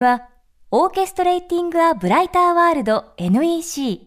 [0.00, 0.28] は、
[0.70, 4.06] オーケストレーティング・ア・ブライター・ワールド NEC。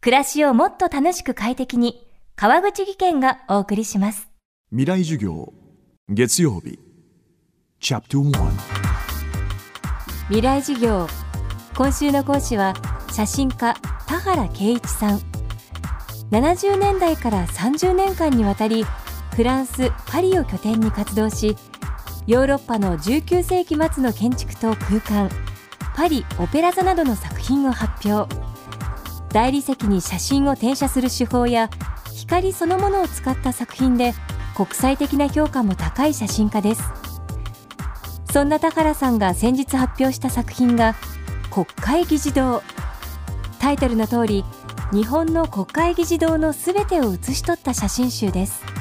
[0.00, 4.28] 暮らしをもっと楽しく快適に、川口義賢がお送りします。
[4.70, 5.52] 未来授業
[6.08, 6.78] 月曜日
[7.80, 8.50] チャプト1
[10.28, 11.08] 未来授業。
[11.76, 12.72] 今週の講師は、
[13.10, 13.74] 写真家、
[14.06, 15.18] 田原圭一さん。
[16.30, 18.84] 70年代から30年間にわたり、
[19.34, 21.56] フランス・パリを拠点に活動し、
[22.26, 25.28] ヨーロッパの19世紀末の建築と空間
[25.96, 28.32] パリ・オペラ座などの作品を発表。
[29.32, 31.68] 大理石に写真を転写する手法や
[32.14, 34.14] 光そのものを使った作品で
[34.54, 36.82] 国際的な評価も高い写真家です。
[38.32, 40.94] そんな田原さんが先日発表した作品が
[41.50, 42.62] 国会議事堂。
[43.58, 44.44] タイトルの通り
[44.92, 48.71] 日本の国会議事堂のすべてを写し取った写真集です。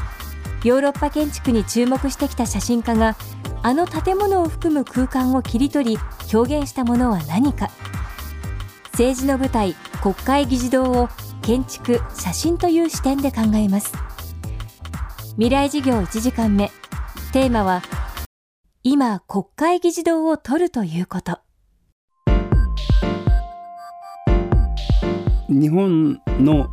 [0.63, 3.15] ヨーロッパ建築に注目してきた写真家が
[3.63, 5.99] あの建物を含む空間を切り取り
[6.33, 7.69] 表現したものは何か。
[8.91, 11.09] 政治の舞台国会議事堂を
[11.41, 13.93] 建築写真という視点で考えます。
[15.35, 16.69] 未来事業1時間目。
[17.33, 17.81] テーマは
[18.83, 21.39] 今国会議事堂を取るということ。
[25.49, 26.69] 日本の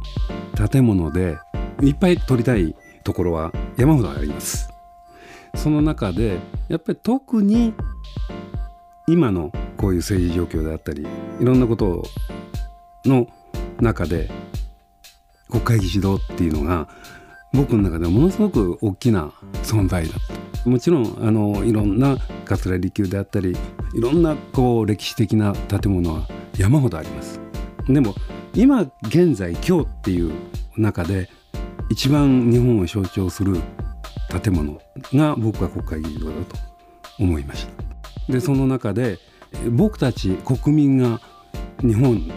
[0.70, 1.36] 建物で
[1.82, 4.68] いっぱい撮りたいところは山ほどあります。
[5.54, 7.72] その中でやっぱり特に
[9.06, 11.06] 今のこういう政治状況であったり
[11.40, 12.04] いろんなこと
[13.06, 13.28] の
[13.80, 14.30] 中で
[15.48, 16.88] 国会議事堂っていうのが
[17.52, 20.14] 僕の中ではものすごく大きな存在だ
[20.64, 23.56] ともちろんあのいろんな桂離宮であったり
[23.94, 27.40] いろんなこう歴史的な建物は山ほどあります。
[27.88, 28.14] でも
[28.54, 30.32] 今現在今日っていう
[30.76, 31.30] 中で
[31.98, 33.56] 一番日本を象徴する
[34.40, 34.80] 建物
[35.12, 36.56] が僕は国会議事堂だと
[37.18, 38.32] 思いました。
[38.32, 39.18] でその中で
[39.72, 41.20] 僕たち国民が
[41.80, 42.30] 日本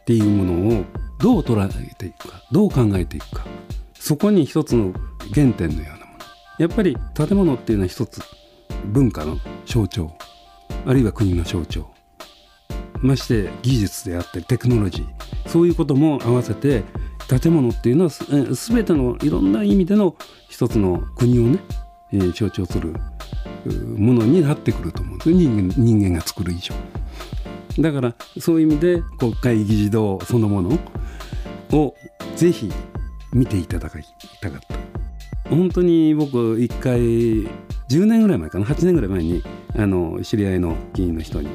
[0.00, 0.84] っていうものを
[1.20, 3.46] どう捉えていくかどう考えていくか
[3.96, 4.92] そこに一つの
[5.32, 6.18] 原点のようなもの。
[6.58, 8.20] やっぱり建物っていうのは一つ
[8.86, 10.10] 文化の象徴
[10.86, 11.88] あるいは国の象徴。
[13.00, 16.82] まして技術であったりテクノロジーそういうことも合わせて
[17.28, 18.24] 建物っていうのはす
[18.72, 20.14] 全てのいろんな意味での
[20.48, 21.58] 一つの国をね、
[22.12, 22.94] えー、象徴する
[23.96, 26.74] ものになってくると思うんです人間人間が作る以上。
[27.78, 30.78] だからそういう意味で国会議事堂そのもの
[31.72, 31.94] を
[32.36, 32.72] ぜひ
[33.32, 33.94] 見ていただき
[34.40, 35.48] たかった。
[35.50, 39.42] 本当に僕一回10年ぐらい前かな？8年ぐらい前に
[39.76, 41.48] あの知り合いの議員の人に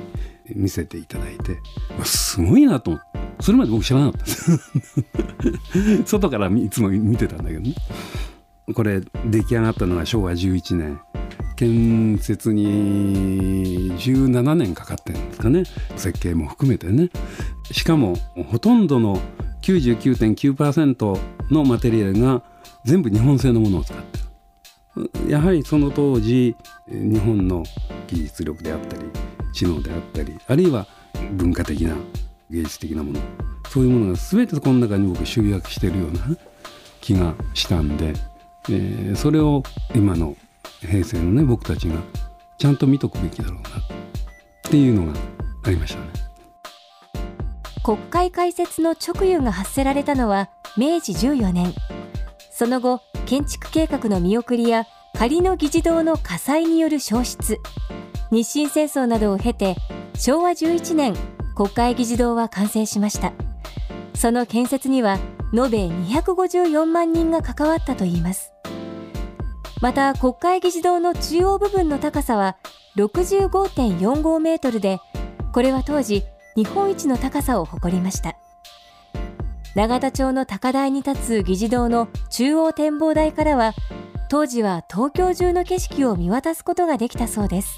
[0.55, 1.57] 見せていただいて
[2.03, 3.08] すごいなと思って。
[3.41, 4.59] それまで僕知らなかったです。
[6.05, 7.73] 外からいつも見てたんだけどね。
[8.73, 10.99] これ出来上がったのが昭和11年。
[11.55, 15.63] 建設に17年かかってるんですかね。
[15.97, 17.09] 設計も含めてね。
[17.71, 18.15] しかも
[18.49, 19.21] ほとんどの
[19.61, 21.19] 99.9%
[21.51, 22.43] のマテリアルが
[22.85, 24.19] 全部日本製のものを使って
[24.95, 25.29] る。
[25.29, 26.55] やはりその当時
[26.87, 27.63] 日本の
[28.07, 29.03] 技術力であったり
[29.53, 30.87] 知能であったりあるいは
[31.33, 31.95] 文化的な
[32.49, 33.19] 芸術的なもの。
[33.69, 36.37] そういうものが全てこの中に僕集約してるような
[37.01, 38.13] 気がしたんで、
[38.69, 40.35] えー、それを今の
[40.81, 41.95] 平成のね僕たちが
[42.57, 43.71] ちゃんと見とくべきだろうなっ
[44.63, 45.19] ていうのが
[45.65, 46.07] ありましたね。
[47.83, 51.73] 国会開設の直輸が発せられたのは明治14年。
[52.51, 54.85] その後建築計画の見送りや
[55.17, 57.57] 仮の議事堂の火災による消失。
[58.31, 59.75] 日清戦争などを経て
[60.15, 61.15] 昭和11年
[61.59, 63.33] 国会議事堂は完成しました。
[64.15, 65.19] その建設には
[65.53, 68.53] 延べ254万人が関わったといいます。
[69.81, 72.55] また国会議事堂の中央部分の高さは
[72.95, 74.99] 65.45メートルで
[75.51, 76.23] これは当時
[76.55, 78.37] 日本一の高さを誇りました。
[79.75, 83.73] 永田町の高台に立つ議事堂の中央展望台からは
[84.29, 87.75] 当時は東京中の景色を見渡すことができたそうです。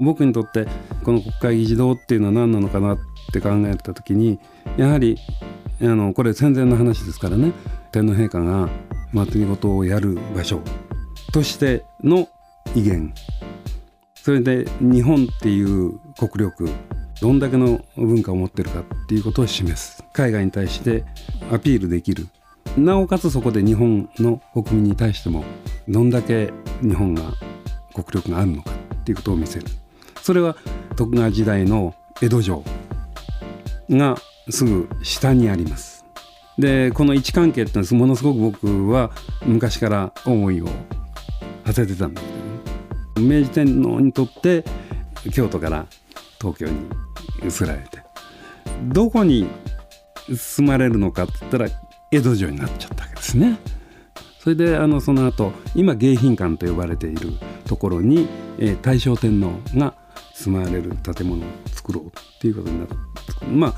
[0.00, 0.66] 僕にとって
[1.04, 2.98] この国会議事堂っていうのは何なのかなっ
[3.32, 4.38] て考えた時に
[4.76, 5.16] やはり
[5.80, 7.52] あのこれ戦前の話ですからね。
[7.92, 8.68] 天皇陛下が
[9.12, 10.60] 祭りごとをやる場所
[11.32, 12.28] としての
[12.74, 13.14] 威厳。
[14.14, 16.68] それで日本っていう国力
[17.20, 20.04] どんだけの文化を持ってるかっていうことを示す。
[20.12, 21.04] 海外に対して
[21.50, 22.26] アピールできる。
[22.76, 25.44] なおかつそこで日本の国民に対しても
[25.88, 26.52] どんだけ
[26.82, 27.22] 日本が
[27.94, 29.66] 国力があるのかっていうことを見せる。
[30.22, 30.56] それは
[30.96, 32.64] 徳川時代の江戸城
[33.90, 34.16] が
[34.48, 36.04] すぐ下にあります
[36.58, 39.10] でこの位置関係ってのはものすごく僕は
[39.42, 40.68] 昔から思いを
[41.64, 42.26] 馳せてたんだけ
[43.20, 44.64] ど、ね、明治天皇にとって
[45.32, 45.86] 京都から
[46.40, 46.88] 東京に
[47.42, 48.02] 移られて
[48.82, 49.48] どこに
[50.28, 51.68] 住まれるのかって言ったら
[52.12, 53.58] 江戸城になっちゃったわけですね。
[54.42, 57.32] それであのその後今迎賓館と呼ばれている
[57.66, 58.26] ところに、
[58.58, 59.94] えー、大正天皇が
[60.32, 62.10] 住まわれる建物を作ろうっ
[62.40, 62.96] ていうことになる
[63.52, 63.74] まあ、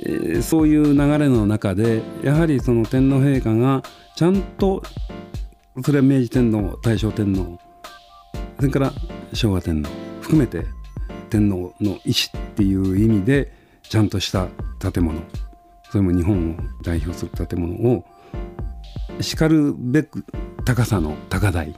[0.00, 3.82] えー、そういう流れの中でやはりその天皇陛下が
[4.16, 4.82] ちゃんと
[5.84, 7.58] それは明治天皇大正天皇
[8.56, 8.92] それから
[9.34, 9.90] 昭和天皇
[10.22, 10.64] 含めて
[11.28, 12.00] 天皇の意思
[12.34, 13.52] っていう意味で
[13.82, 14.48] ちゃんとした
[14.90, 15.20] 建物
[15.90, 18.06] それも日本を代表する建物を
[19.20, 20.24] しかるべく
[20.64, 21.74] 高さの高台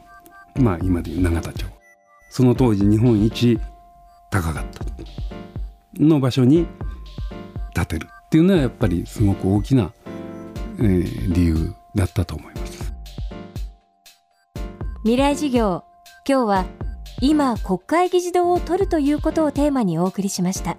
[0.56, 1.66] まあ今でいう永田町。
[2.30, 3.58] その当時日本一
[4.30, 4.84] 高かった。
[5.98, 6.66] の場所に
[7.74, 8.08] 建てる。
[8.26, 9.92] っていうのはやっぱりすごく大きな、
[10.78, 12.92] えー、理由だったと思います。
[15.02, 15.82] 未来事業
[16.28, 16.66] 今日は
[17.20, 20.76] 今国会議事堂を取るということをテーマにお送りしました。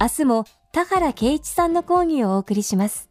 [0.00, 3.10] 明日も田原圭一さんの講義をお送りします。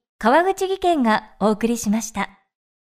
[0.23, 2.40] 川口技研がお送りしました。